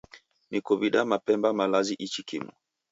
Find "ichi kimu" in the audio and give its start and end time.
2.05-2.51